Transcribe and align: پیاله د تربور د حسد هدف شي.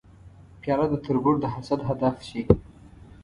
پیاله 0.61 0.85
د 0.89 0.93
تربور 1.05 1.35
د 1.39 1.45
حسد 1.53 1.79
هدف 1.89 2.15
شي. 2.29 2.41